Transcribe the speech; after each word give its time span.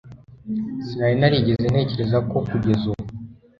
Sinari 0.85 1.15
narigeze 1.19 1.65
ntekereza 1.71 2.17
ko 2.29 2.37
kugeza 2.49 2.83
ubu 2.91 3.03